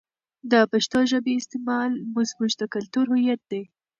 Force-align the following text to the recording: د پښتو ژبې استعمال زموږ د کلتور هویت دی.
د 0.51 0.53
پښتو 0.71 0.99
ژبې 1.11 1.33
استعمال 1.37 1.91
زموږ 2.29 2.51
د 2.57 2.63
کلتور 2.73 3.05
هویت 3.13 3.41
دی. 3.51 3.63